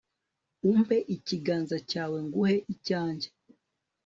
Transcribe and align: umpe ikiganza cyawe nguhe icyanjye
umpe 0.69 0.97
ikiganza 1.15 1.77
cyawe 1.89 2.17
nguhe 2.27 2.57
icyanjye 2.73 3.27